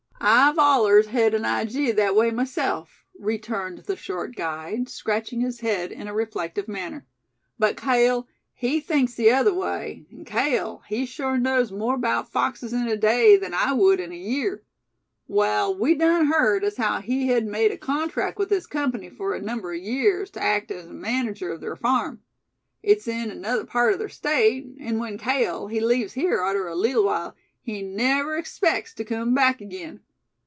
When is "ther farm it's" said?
21.57-23.07